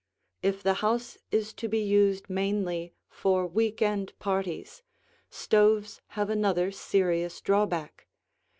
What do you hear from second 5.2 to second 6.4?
stoves have